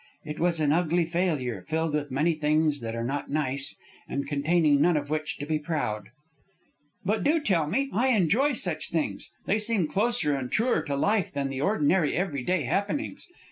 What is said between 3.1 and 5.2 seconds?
nice, and containing nothing of